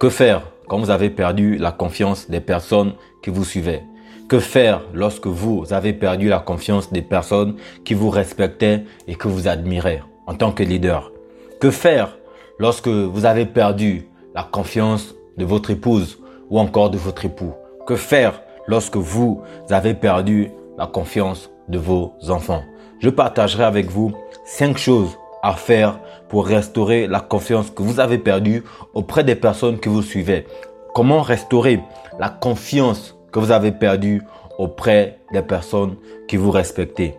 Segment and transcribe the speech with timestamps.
[0.00, 3.84] Que faire quand vous avez perdu la confiance des personnes qui vous suivaient?
[4.28, 9.28] Que faire lorsque vous avez perdu la confiance des personnes qui vous respectaient et que
[9.28, 11.12] vous admiraient en tant que leader?
[11.60, 12.16] Que faire
[12.58, 16.18] lorsque vous avez perdu la confiance de votre épouse
[16.48, 17.52] ou encore de votre époux?
[17.86, 22.62] Que faire lorsque vous avez perdu la confiance de vos enfants?
[23.00, 24.12] Je partagerai avec vous
[24.44, 25.98] cinq choses à faire
[26.28, 28.62] pour restaurer la confiance que vous avez perdue
[28.94, 30.46] auprès des personnes que vous suivez.
[30.94, 31.80] Comment restaurer
[32.18, 34.22] la confiance que vous avez perdue
[34.58, 35.96] auprès des personnes
[36.28, 37.16] qui vous respectez?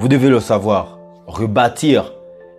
[0.00, 2.12] Vous devez le savoir, rebâtir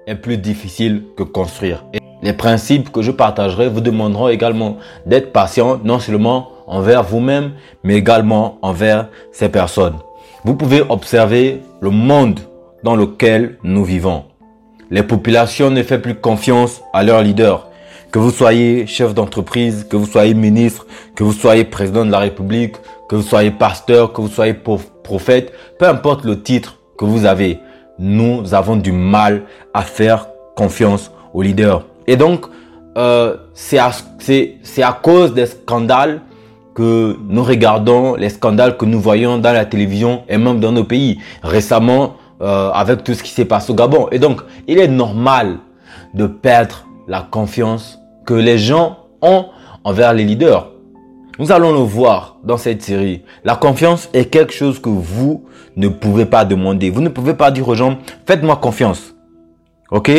[0.07, 1.83] est plus difficile que construire.
[2.21, 7.51] Les principes que je partagerai vous demanderont également d'être patient, non seulement envers vous-même,
[7.83, 9.97] mais également envers ces personnes.
[10.45, 12.39] Vous pouvez observer le monde
[12.83, 14.23] dans lequel nous vivons.
[14.93, 17.67] Les populations ne font plus confiance à leurs leaders.
[18.11, 22.19] Que vous soyez chef d'entreprise, que vous soyez ministre, que vous soyez président de la
[22.19, 22.75] République,
[23.09, 27.57] que vous soyez pasteur, que vous soyez prophète, peu importe le titre que vous avez,
[27.97, 31.87] nous avons du mal à faire confiance aux leaders.
[32.05, 32.45] Et donc,
[32.95, 36.21] euh, c'est à, à cause des scandales
[36.75, 40.83] que nous regardons, les scandales que nous voyons dans la télévision et même dans nos
[40.83, 41.17] pays.
[41.41, 44.07] Récemment, euh, avec tout ce qui s'est passé au Gabon.
[44.11, 45.59] Et donc, il est normal
[46.13, 49.47] de perdre la confiance que les gens ont
[49.83, 50.69] envers les leaders.
[51.39, 53.23] Nous allons le voir dans cette série.
[53.43, 56.89] La confiance est quelque chose que vous ne pouvez pas demander.
[56.91, 59.15] Vous ne pouvez pas dire aux gens, faites-moi confiance.
[59.89, 60.11] Ok?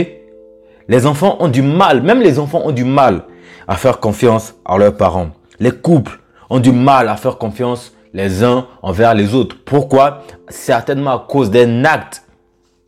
[0.89, 3.23] Les enfants ont du mal, même les enfants ont du mal
[3.69, 5.29] à faire confiance à leurs parents.
[5.61, 9.57] Les couples ont du mal à faire confiance les uns envers les autres.
[9.65, 10.23] Pourquoi?
[10.49, 12.23] Certainement à cause d'un acte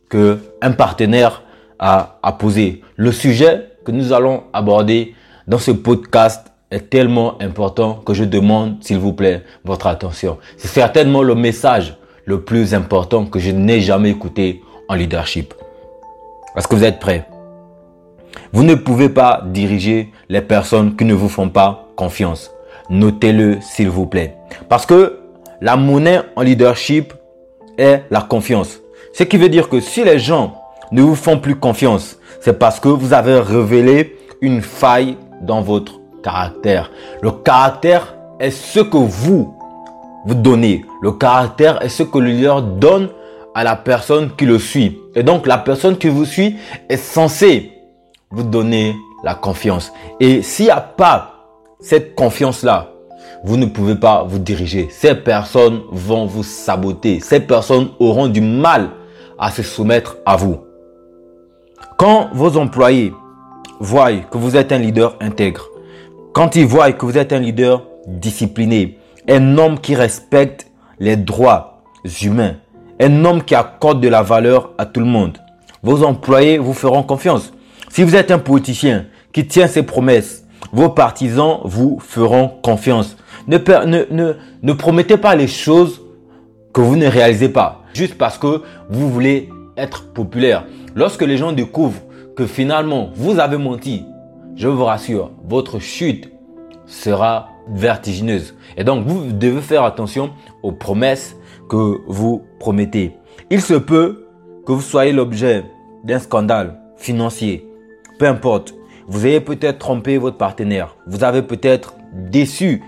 [0.09, 1.43] que un partenaire
[1.77, 2.81] a, posé.
[2.95, 5.13] Le sujet que nous allons aborder
[5.47, 10.37] dans ce podcast est tellement important que je demande, s'il vous plaît, votre attention.
[10.57, 15.53] C'est certainement le message le plus important que je n'ai jamais écouté en leadership.
[16.55, 17.27] Est-ce que vous êtes prêts?
[18.51, 22.51] Vous ne pouvez pas diriger les personnes qui ne vous font pas confiance.
[22.89, 24.35] Notez-le, s'il vous plaît.
[24.69, 25.19] Parce que
[25.61, 27.13] la monnaie en leadership
[27.77, 28.79] est la confiance.
[29.13, 30.55] Ce qui veut dire que si les gens
[30.91, 35.99] ne vous font plus confiance, c'est parce que vous avez révélé une faille dans votre
[36.23, 36.91] caractère.
[37.21, 39.55] Le caractère est ce que vous
[40.25, 40.85] vous donnez.
[41.01, 43.09] Le caractère est ce que le leader donne
[43.55, 44.99] à la personne qui le suit.
[45.15, 46.57] Et donc la personne qui vous suit
[46.89, 47.71] est censée
[48.29, 49.91] vous donner la confiance.
[50.19, 51.36] Et s'il n'y a pas
[51.79, 52.91] cette confiance-là,
[53.43, 54.87] vous ne pouvez pas vous diriger.
[54.89, 57.19] Ces personnes vont vous saboter.
[57.19, 58.89] Ces personnes auront du mal
[59.37, 60.57] à se soumettre à vous.
[61.97, 63.13] Quand vos employés
[63.79, 65.67] voient que vous êtes un leader intègre,
[66.33, 68.97] quand ils voient que vous êtes un leader discipliné,
[69.29, 70.67] un homme qui respecte
[70.99, 71.83] les droits
[72.21, 72.55] humains,
[72.99, 75.37] un homme qui accorde de la valeur à tout le monde,
[75.83, 77.53] vos employés vous feront confiance.
[77.89, 83.17] Si vous êtes un politicien qui tient ses promesses, vos partisans vous feront confiance.
[83.47, 86.01] Ne, promettez pas les choses
[86.73, 90.65] que vous ne réalisez pas, juste parce que vous voulez être populaire.
[90.95, 92.01] Lorsque les gens découvrent
[92.35, 94.05] que finalement vous avez menti,
[94.55, 96.31] je vous rassure, votre chute
[96.85, 98.55] sera vertigineuse.
[98.77, 100.31] Et donc, vous devez faire attention
[100.63, 101.35] aux promesses
[101.69, 103.13] que vous promettez.
[103.49, 104.27] Il se peut
[104.65, 105.63] que vous soyez l'objet
[106.03, 107.67] d'un scandale financier.
[108.19, 108.73] Peu importe.
[109.09, 110.97] Vous ayez peut-être trompé votre partenaire.
[111.07, 112.83] Vous avez peut-être déçu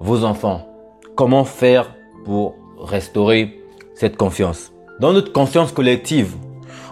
[0.00, 0.66] vos enfants.
[1.14, 3.60] Comment faire pour restaurer
[3.94, 4.72] cette confiance?
[4.98, 6.36] Dans notre conscience collective,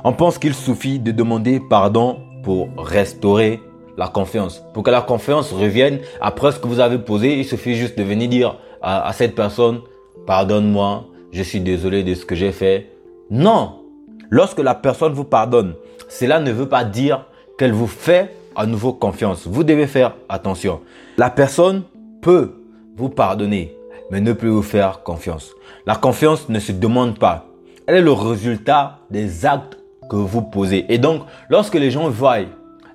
[0.05, 3.63] on pense qu'il suffit de demander pardon pour restaurer
[3.97, 4.63] la confiance.
[4.75, 8.05] Pour que la confiance revienne après ce que vous avez posé, il suffit juste de
[8.05, 9.81] venir dire à, à cette personne,
[10.27, 12.93] pardonne-moi, je suis désolé de ce que j'ai fait.
[13.31, 13.81] Non.
[14.29, 15.75] Lorsque la personne vous pardonne,
[16.11, 17.25] cela ne veut pas dire
[17.57, 18.35] qu'elle vous fait
[18.65, 19.47] nouveau confiance.
[19.47, 20.81] Vous devez faire attention.
[21.19, 21.83] La personne
[22.23, 22.55] peut
[22.97, 23.77] vous pardonner,
[24.11, 25.53] mais ne plus vous faire confiance.
[25.85, 27.45] La confiance ne se demande pas.
[27.87, 29.77] Elle est le résultat des actes
[30.09, 30.87] que vous posez.
[30.89, 32.39] Et donc, lorsque les gens voient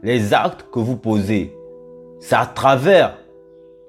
[0.02, 1.56] les actes que vous posez,
[2.20, 3.18] c'est à travers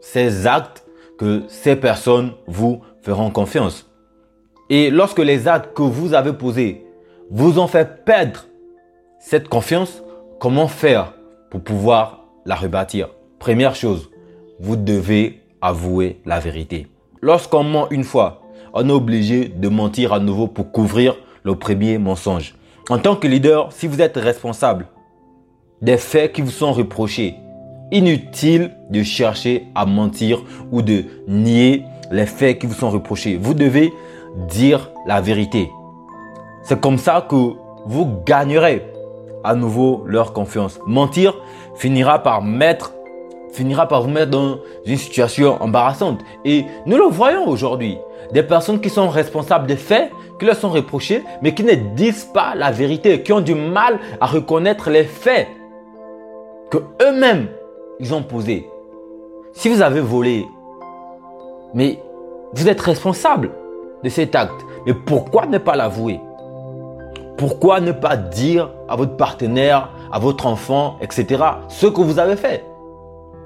[0.01, 0.85] ces actes
[1.19, 3.89] que ces personnes vous feront confiance.
[4.69, 6.87] Et lorsque les actes que vous avez posés
[7.31, 8.45] vous ont fait perdre
[9.19, 10.03] cette confiance,
[10.39, 11.13] comment faire?
[11.53, 14.09] Pour pouvoir la rebâtir Première chose,
[14.59, 16.87] vous devez avouer la vérité.
[17.21, 18.41] Lorsqu'on ment une fois,
[18.73, 22.55] on est obligé de mentir à nouveau pour couvrir le premier mensonge.
[22.89, 24.87] En tant que leader, si vous êtes responsable
[25.83, 27.35] des faits qui vous sont reprochés,
[27.91, 33.37] inutile de chercher à mentir ou de nier les faits qui vous sont reprochés.
[33.37, 33.93] Vous devez
[34.49, 35.69] dire la vérité.
[36.63, 37.37] C'est comme ça que
[37.85, 38.92] vous gagnerez
[39.45, 40.79] à nouveau leur confiance.
[40.87, 41.35] Mentir
[41.75, 42.93] finira par mettre
[43.53, 46.21] finira par vous mettre dans une situation embarrassante.
[46.45, 47.99] Et nous le voyons aujourd'hui.
[48.33, 52.25] Des personnes qui sont responsables des faits qui leur sont reprochés, mais qui ne disent
[52.25, 55.49] pas la vérité, qui ont du mal à reconnaître les faits
[56.71, 57.49] que eux-mêmes
[58.01, 58.67] ils ont posés.
[59.53, 60.47] Si vous avez volé,
[61.75, 61.99] mais
[62.55, 63.51] vous êtes responsable
[64.03, 66.21] de cet acte, mais pourquoi ne pas l'avouer?
[67.37, 72.37] Pourquoi ne pas dire à votre partenaire, à votre enfant, etc., ce que vous avez
[72.37, 72.65] fait?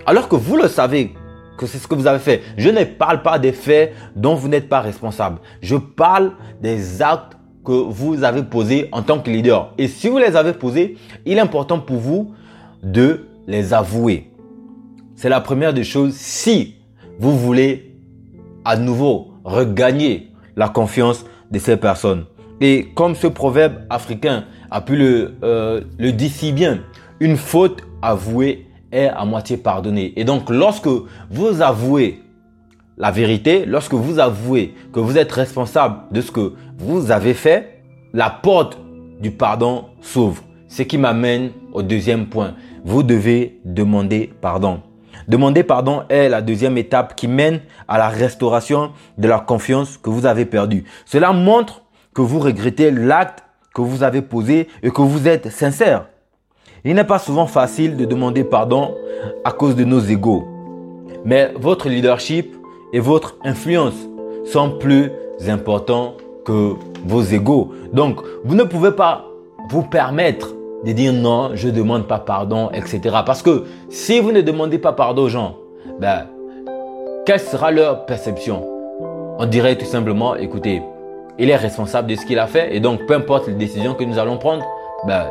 [0.07, 1.15] Alors que vous le savez
[1.57, 2.43] que c'est ce que vous avez fait.
[2.57, 5.39] Je ne parle pas des faits dont vous n'êtes pas responsable.
[5.63, 9.73] Je parle des actes que vous avez posés en tant que leader.
[9.79, 12.33] Et si vous les avez posés, il est important pour vous
[12.83, 14.31] de les avouer.
[15.17, 16.77] C'est la première des choses si
[17.19, 17.97] vous voulez
[18.65, 22.27] à nouveau regagner la confiance de ces personnes.
[22.61, 26.81] Et comme ce proverbe africain a pu le, euh, le dire si bien,
[27.21, 30.13] une faute avouée est à moitié pardonné.
[30.17, 30.89] Et donc, lorsque
[31.31, 32.23] vous avouez
[32.97, 37.83] la vérité, lorsque vous avouez que vous êtes responsable de ce que vous avez fait,
[38.13, 38.79] la porte
[39.21, 40.43] du pardon s'ouvre.
[40.69, 42.55] Ce qui m'amène au deuxième point.
[42.85, 44.81] Vous devez demander pardon.
[45.29, 50.11] Demander pardon est la deuxième étape qui mène à la restauration de la confiance que
[50.11, 50.85] vous avez perdue.
[51.05, 51.83] Cela montre
[52.17, 56.07] que vous regrettez l'acte que vous avez posé et que vous êtes sincère.
[56.83, 58.97] Il n'est pas souvent facile de demander pardon
[59.45, 60.49] à cause de nos égaux.
[61.27, 62.57] Mais votre leadership
[62.95, 63.93] et votre influence
[64.47, 65.13] sont plus
[65.47, 66.15] importants
[66.47, 66.73] que
[67.05, 67.75] vos égaux.
[67.93, 69.27] Donc, vous ne pouvez pas
[69.69, 70.55] vous permettre
[70.87, 73.17] de dire non, je ne demande pas pardon, etc.
[73.27, 75.57] Parce que si vous ne demandez pas pardon aux gens,
[76.01, 76.29] ben,
[77.27, 78.67] quelle sera leur perception?
[79.39, 80.81] On dirait tout simplement, écoutez,
[81.39, 84.05] il est responsable de ce qu'il a fait et donc peu importe les décisions que
[84.05, 84.65] nous allons prendre,
[85.07, 85.27] ben,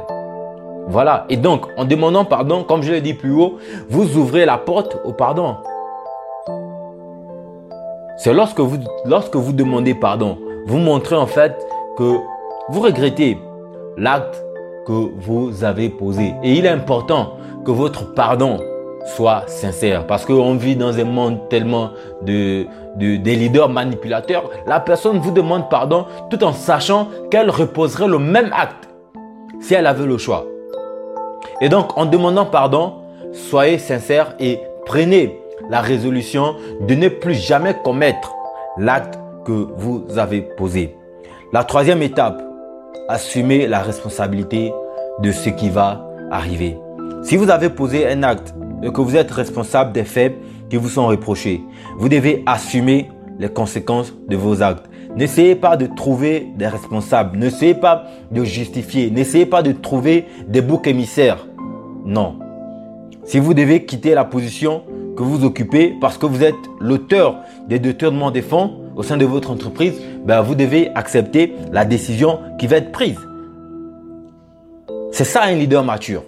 [0.87, 1.25] voilà.
[1.29, 3.57] Et donc, en demandant pardon, comme je l'ai dit plus haut,
[3.89, 5.57] vous ouvrez la porte au pardon.
[8.17, 11.53] C'est lorsque vous, lorsque vous demandez pardon, vous montrez en fait
[11.97, 12.17] que
[12.69, 13.37] vous regrettez
[13.97, 14.43] l'acte
[14.85, 16.33] que vous avez posé.
[16.43, 17.33] Et il est important
[17.65, 18.59] que votre pardon
[19.05, 21.91] soit sincère parce qu'on vit dans un monde tellement
[22.23, 22.65] de,
[22.97, 24.49] de, des leaders manipulateurs.
[24.65, 28.89] La personne vous demande pardon tout en sachant qu'elle reposerait le même acte
[29.61, 30.45] si elle avait le choix.
[31.61, 32.95] Et donc, en demandant pardon,
[33.31, 38.33] soyez sincère et prenez la résolution de ne plus jamais commettre
[38.77, 40.95] l'acte que vous avez posé.
[41.53, 42.41] La troisième étape,
[43.07, 44.73] assumez la responsabilité
[45.19, 46.77] de ce qui va arriver.
[47.23, 50.35] Si vous avez posé un acte que vous êtes responsable des faits
[50.69, 51.61] qui vous sont reprochés,
[51.97, 54.85] vous devez assumer les conséquences de vos actes.
[55.15, 57.37] N'essayez pas de trouver des responsables.
[57.37, 59.09] N'essayez pas de justifier.
[59.11, 61.47] N'essayez pas de trouver des boucs émissaires.
[62.05, 62.39] Non.
[63.23, 64.83] Si vous devez quitter la position
[65.15, 67.37] que vous occupez parce que vous êtes l'auteur
[67.69, 69.93] des détournements des fonds au sein de votre entreprise,
[70.25, 73.19] ben vous devez accepter la décision qui va être prise.
[75.11, 76.23] C'est ça un leader mature.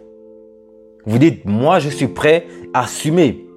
[1.07, 3.47] Vous dites, moi je suis prêt à assumer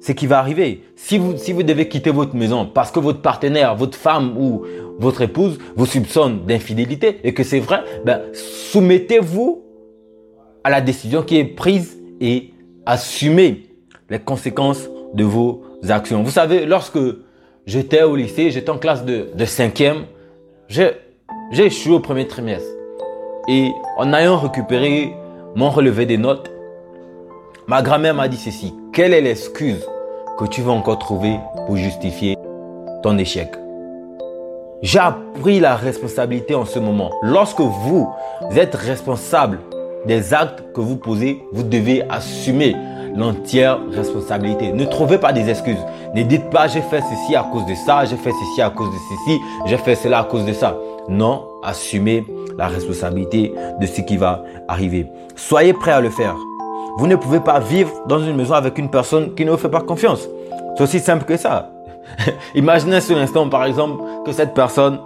[0.00, 0.82] ce qui va arriver.
[0.96, 4.62] Si vous, si vous devez quitter votre maison parce que votre partenaire, votre femme ou
[4.98, 9.62] votre épouse vous soupçonne d'infidélité et que c'est vrai, ben, soumettez-vous
[10.64, 12.54] à la décision qui est prise et
[12.86, 13.66] assumez
[14.08, 16.22] les conséquences de vos actions.
[16.22, 16.98] Vous savez, lorsque
[17.66, 20.04] j'étais au lycée, j'étais en classe de, de cinquième,
[20.68, 20.94] j'ai
[21.52, 22.70] échoué au premier trimestre.
[23.48, 25.12] Et en ayant récupéré
[25.54, 26.50] mon relevé des notes,
[27.68, 28.74] ma grand-mère m'a dit ceci.
[28.92, 29.84] Quelle est l'excuse
[30.38, 32.36] que tu vas encore trouver pour justifier
[33.02, 33.50] ton échec?
[34.82, 37.10] J'ai appris la responsabilité en ce moment.
[37.22, 38.08] Lorsque vous
[38.54, 39.58] êtes responsable
[40.06, 42.76] des actes que vous posez, vous devez assumer
[43.16, 44.72] l'entière responsabilité.
[44.72, 45.84] Ne trouvez pas des excuses.
[46.14, 48.88] Ne dites pas j'ai fait ceci à cause de ça, j'ai fait ceci à cause
[48.88, 50.76] de ceci, j'ai fait cela à cause de ça.
[51.08, 52.24] Non, assumez
[52.58, 55.06] la responsabilité de ce qui va arriver.
[55.34, 56.36] Soyez prêt à le faire.
[56.96, 59.68] Vous ne pouvez pas vivre dans une maison avec une personne qui ne vous fait
[59.68, 60.28] pas confiance.
[60.74, 61.68] C'est aussi simple que ça.
[62.54, 64.98] Imaginez sur l'instant, par exemple, que cette personne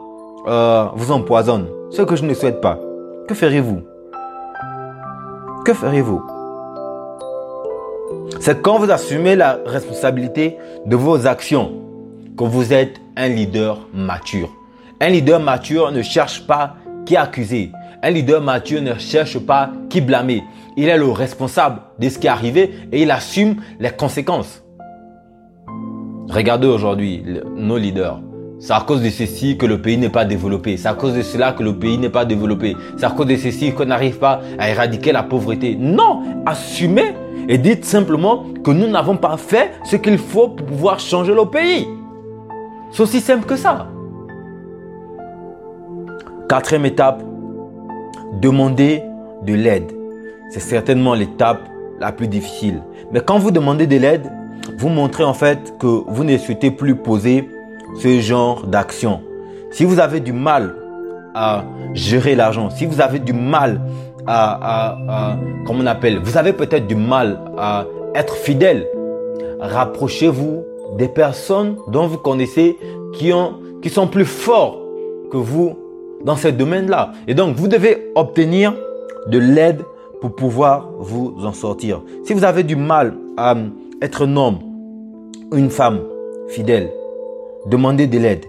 [0.47, 1.67] euh, vous empoisonne.
[1.91, 2.79] Ce que je ne souhaite pas.
[3.27, 3.83] Que ferez-vous?
[5.65, 6.23] Que ferez-vous?
[8.39, 10.57] C'est quand vous assumez la responsabilité
[10.87, 11.73] de vos actions
[12.39, 14.49] que vous êtes un leader mature.
[15.01, 17.73] Un leader mature ne cherche pas qui accuser.
[18.03, 20.43] Un leader mature ne cherche pas qui blâmer.
[20.77, 24.63] Il est le responsable de ce qui est arrivé et il assume les conséquences.
[26.29, 27.25] Regardez aujourd'hui
[27.57, 28.21] nos leaders.
[28.61, 30.77] C'est à cause de ceci que le pays n'est pas développé.
[30.77, 32.77] C'est à cause de cela que le pays n'est pas développé.
[32.97, 35.77] C'est à cause de ceci qu'on n'arrive pas à éradiquer la pauvreté.
[35.77, 37.15] Non, assumez
[37.49, 41.47] et dites simplement que nous n'avons pas fait ce qu'il faut pour pouvoir changer le
[41.47, 41.89] pays.
[42.93, 43.89] C'est aussi simple que ça.
[46.49, 47.23] Quatrième étape,
[48.41, 49.03] demander
[49.47, 50.00] de l'aide.
[50.51, 51.69] C'est certainement l'étape
[52.01, 52.83] la plus difficile.
[53.13, 54.31] Mais quand vous demandez de l'aide,
[54.77, 57.49] vous montrez en fait que vous ne souhaitez plus poser
[58.01, 59.21] ce genre d'action.
[59.71, 60.75] Si vous avez du mal
[61.35, 61.65] à
[61.95, 63.81] gérer l'argent, si vous avez du mal
[64.27, 64.97] à,
[65.31, 68.87] à, comment on appelle, vous avez peut-être du mal à être fidèle,
[69.61, 70.65] rapprochez-vous
[70.99, 72.77] des personnes dont vous connaissez
[73.15, 74.81] qui, ont, qui sont plus forts
[75.31, 75.79] que vous
[76.25, 77.13] dans ce domaine-là.
[77.29, 78.75] Et donc, vous devez obtenir
[79.29, 79.83] de l'aide
[80.21, 82.03] pour pouvoir vous en sortir.
[82.25, 83.55] Si vous avez du mal à
[84.03, 84.59] être un homme,
[85.53, 86.01] une femme
[86.49, 86.91] fidèle,
[87.67, 88.45] demandez de l'aide.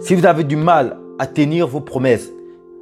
[0.00, 2.30] Si vous avez du mal à tenir vos promesses,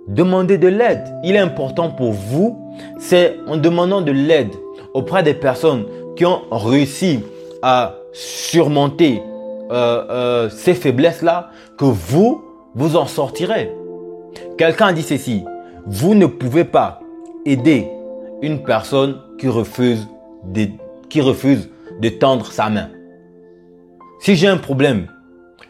[0.09, 1.05] demandez de l'aide.
[1.25, 2.59] Il est important pour vous,
[2.99, 4.53] c'est en demandant de l'aide
[4.93, 5.85] auprès des personnes
[6.17, 7.21] qui ont réussi
[7.63, 9.23] à surmonter
[9.71, 12.43] euh, euh, ces faiblesses-là que vous,
[12.75, 13.73] vous en sortirez.
[14.59, 15.45] Quelqu'un dit ceci,
[15.87, 17.01] vous ne pouvez pas
[17.45, 17.89] aider
[18.45, 20.07] une personne qui refuse
[20.45, 20.69] de,
[21.09, 21.71] qui refuse
[22.01, 22.89] de tendre sa main.
[24.21, 25.07] Si j'ai un problème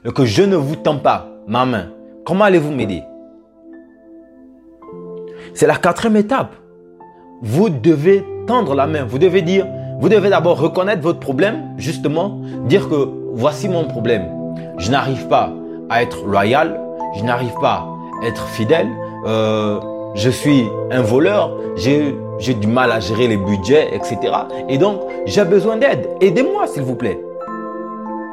[0.04, 1.90] et que je ne vous tends pas ma main,
[2.25, 3.02] comment allez-vous m'aider?
[5.54, 6.52] C'est la quatrième étape.
[7.43, 9.04] Vous devez tendre la main.
[9.04, 9.66] Vous devez dire,
[10.00, 14.26] vous devez d'abord reconnaître votre problème, justement, dire que voici mon problème.
[14.78, 15.52] Je n'arrive pas
[15.90, 16.81] à être loyal,
[17.16, 17.87] je n'arrive pas
[18.21, 18.88] à être fidèle,
[19.26, 19.78] euh,
[20.14, 24.19] je suis un voleur, j'ai du mal à gérer les budgets, etc.
[24.69, 26.09] Et donc, j'ai besoin d'aide.
[26.21, 27.21] Aidez-moi, s'il vous plaît.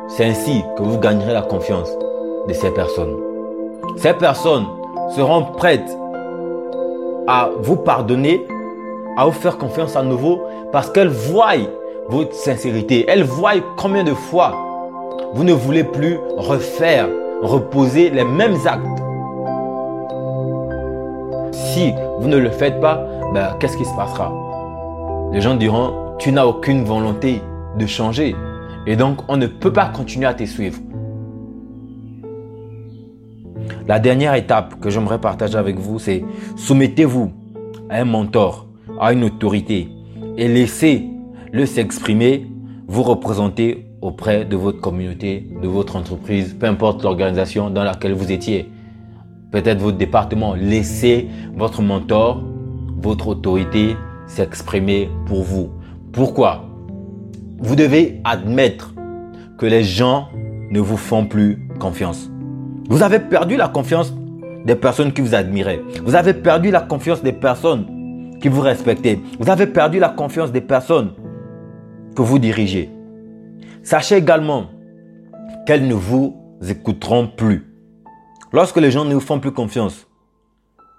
[0.09, 1.89] C'est ainsi que vous gagnerez la confiance
[2.47, 3.15] de ces personnes.
[3.97, 4.65] Ces personnes
[5.15, 5.97] seront prêtes
[7.27, 8.45] à vous pardonner,
[9.17, 10.41] à vous faire confiance à nouveau,
[10.71, 11.53] parce qu'elles voient
[12.09, 13.05] votre sincérité.
[13.07, 14.53] Elles voient combien de fois
[15.33, 17.07] vous ne voulez plus refaire,
[17.41, 18.85] reposer les mêmes actes.
[21.53, 24.31] Si vous ne le faites pas, ben, qu'est-ce qui se passera?
[25.31, 27.41] Les gens diront, tu n'as aucune volonté
[27.77, 28.35] de changer.
[28.85, 30.79] Et donc, on ne peut pas continuer à te suivre.
[33.87, 36.23] La dernière étape que j'aimerais partager avec vous, c'est
[36.55, 37.31] soumettez-vous
[37.89, 38.67] à un mentor,
[38.99, 39.89] à une autorité
[40.37, 42.47] et laissez-le s'exprimer,
[42.87, 48.31] vous représenter auprès de votre communauté, de votre entreprise, peu importe l'organisation dans laquelle vous
[48.31, 48.69] étiez.
[49.51, 50.53] Peut-être votre département.
[50.53, 52.41] Laissez votre mentor,
[53.01, 53.95] votre autorité
[54.27, 55.71] s'exprimer pour vous.
[56.11, 56.65] Pourquoi?
[57.59, 58.93] Vous devez admettre
[59.57, 60.29] que les gens
[60.71, 62.29] ne vous font plus confiance.
[62.89, 64.13] Vous avez perdu la confiance
[64.65, 65.81] des personnes qui vous admiraient.
[66.03, 69.19] Vous avez perdu la confiance des personnes qui vous respectaient.
[69.39, 71.13] Vous avez perdu la confiance des personnes
[72.15, 72.89] que vous dirigez.
[73.83, 74.65] Sachez également
[75.65, 77.67] qu'elles ne vous écouteront plus.
[78.53, 80.07] Lorsque les gens ne vous font plus confiance,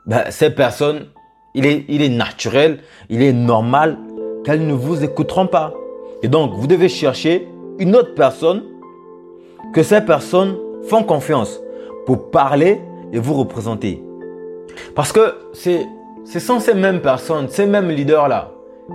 [0.07, 1.07] ben, ces personnes,
[1.55, 2.79] il est, naturel,
[3.11, 3.99] il est normal
[4.45, 5.75] qu'elles ne vous écouteront pas.
[6.23, 8.63] Et donc, vous devez chercher une autre personne
[9.73, 10.57] que ces personnes
[10.89, 11.61] font confiance
[12.07, 12.81] pour parler
[13.13, 14.03] et vous représenter.
[14.95, 18.53] Parce que ce sont ces mêmes personnes, ces mêmes leaders-là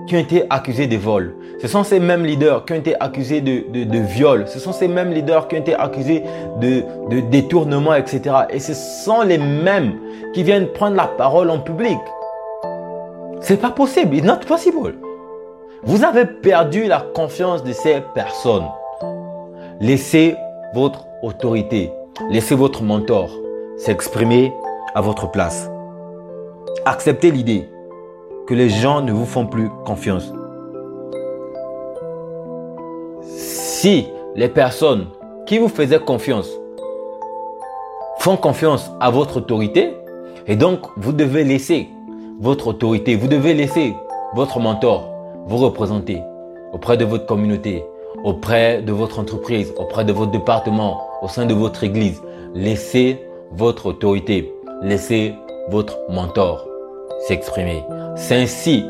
[0.07, 1.35] qui ont été accusés de vol.
[1.61, 4.45] Ce sont ces mêmes leaders qui ont été accusés de, de, viol.
[4.47, 6.23] Ce sont ces mêmes leaders qui ont été accusés
[6.59, 8.21] de, de détournement, etc.
[8.49, 9.95] Et ce sont les mêmes
[10.33, 11.97] qui viennent prendre la parole en public.
[13.41, 14.15] C'est pas possible.
[14.15, 14.95] It's not possible.
[15.83, 18.65] Vous avez perdu la confiance de ces personnes.
[19.79, 20.35] Laissez
[20.73, 21.91] votre autorité,
[22.29, 23.29] laissez votre mentor
[23.77, 24.51] s'exprimer
[24.95, 25.69] à votre place.
[26.85, 27.69] Acceptez l'idée
[28.47, 30.33] que les gens ne vous font plus confiance.
[33.21, 35.07] Si les personnes
[35.45, 36.49] qui vous faisaient confiance
[38.19, 39.95] font confiance à votre autorité,
[40.47, 41.89] et donc vous devez laisser
[42.39, 43.93] votre autorité, vous devez laisser
[44.33, 45.17] votre mentor
[45.47, 46.21] vous représentez
[46.73, 47.85] auprès de votre communauté,
[48.23, 52.21] auprès de votre entreprise, auprès de votre département, au sein de votre église.
[52.53, 53.17] Laissez
[53.51, 55.33] votre autorité, laissez
[55.69, 56.67] votre mentor
[57.27, 57.81] s'exprimer.
[58.15, 58.83] C'est ainsi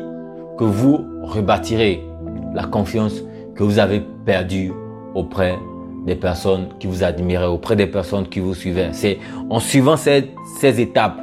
[0.58, 2.04] que vous rebâtirez
[2.54, 3.22] la confiance
[3.54, 4.72] que vous avez perdue
[5.14, 5.56] auprès
[6.06, 8.90] des personnes qui vous admiraient, auprès des personnes qui vous suivaient.
[8.92, 11.20] C'est en suivant ces étapes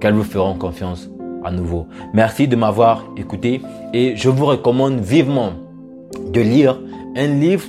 [0.00, 1.08] qu'elles vous feront confiance
[1.44, 1.86] à nouveau.
[2.12, 3.60] Merci de m'avoir écouté
[3.92, 5.52] et je vous recommande vivement
[6.32, 6.78] de lire
[7.16, 7.66] un livre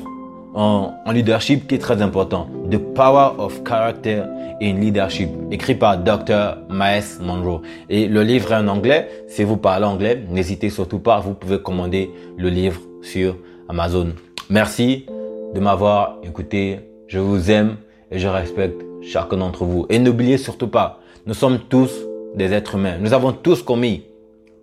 [0.54, 2.50] en, leadership qui est très important.
[2.72, 4.24] The Power of Character
[4.62, 6.58] in Leadership, écrit par Dr.
[6.70, 7.62] Miles Monroe.
[7.90, 9.08] Et le livre est en anglais.
[9.28, 11.20] Si vous parlez anglais, n'hésitez surtout pas.
[11.20, 13.36] Vous pouvez commander le livre sur
[13.70, 14.14] Amazon.
[14.50, 15.06] Merci
[15.54, 16.80] de m'avoir écouté.
[17.08, 17.78] Je vous aime
[18.10, 19.86] et je respecte chacun d'entre vous.
[19.90, 21.92] Et n'oubliez surtout pas, nous sommes tous
[22.38, 22.98] des êtres humains.
[23.00, 24.06] Nous avons tous commis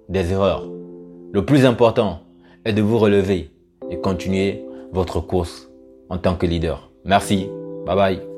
[0.09, 0.65] des erreurs.
[1.33, 2.21] Le plus important
[2.65, 3.51] est de vous relever
[3.91, 5.69] et continuer votre course
[6.09, 6.91] en tant que leader.
[7.05, 7.49] Merci.
[7.85, 8.34] Bye bye.